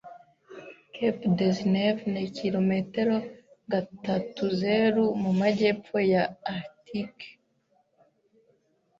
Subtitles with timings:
[0.93, 3.15] Cape Dezhnev ni kilometero
[3.71, 7.27] gatatuzeru mu majyepfo ya Arctique.